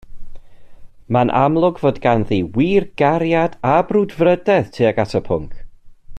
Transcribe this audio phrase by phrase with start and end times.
[1.15, 5.63] Mae'n amlwg fod ganddi wir gariad a brwdfrydedd tuag at y pwnc